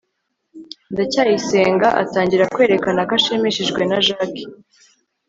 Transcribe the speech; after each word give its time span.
ndacyayisenga 0.93 1.87
atangira 2.03 2.49
kwerekana 2.53 2.99
ko 3.07 3.11
ashimishijwe 3.17 3.81
na 3.89 3.97
jaki 4.05 4.43